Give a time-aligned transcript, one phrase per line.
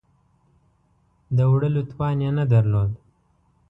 [1.37, 2.91] د وړلو توان یې نه درلود.